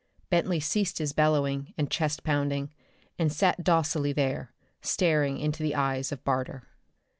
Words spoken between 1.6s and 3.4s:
and chest pounding and